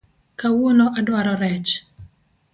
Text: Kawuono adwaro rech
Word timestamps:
Kawuono 0.39 0.85
adwaro 0.99 1.33
rech 1.43 1.71